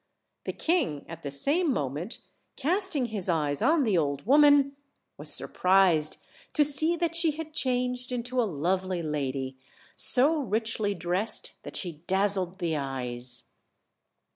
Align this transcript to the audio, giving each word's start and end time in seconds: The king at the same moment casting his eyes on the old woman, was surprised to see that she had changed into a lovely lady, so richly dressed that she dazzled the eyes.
The 0.45 0.51
king 0.51 1.05
at 1.07 1.21
the 1.21 1.29
same 1.29 1.71
moment 1.71 2.21
casting 2.55 3.05
his 3.13 3.29
eyes 3.29 3.61
on 3.61 3.83
the 3.83 3.99
old 3.99 4.25
woman, 4.25 4.75
was 5.15 5.31
surprised 5.31 6.17
to 6.53 6.63
see 6.63 6.95
that 6.95 7.15
she 7.15 7.37
had 7.37 7.53
changed 7.53 8.11
into 8.11 8.41
a 8.41 8.45
lovely 8.49 9.03
lady, 9.03 9.57
so 9.95 10.39
richly 10.39 10.95
dressed 10.95 11.53
that 11.61 11.75
she 11.75 12.01
dazzled 12.07 12.57
the 12.57 12.75
eyes. 12.77 13.43